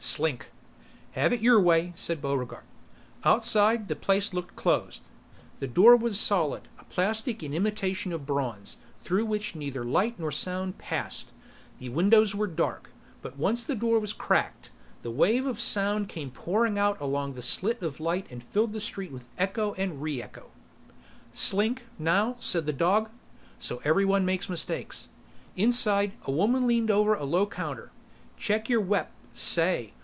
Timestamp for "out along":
16.78-17.32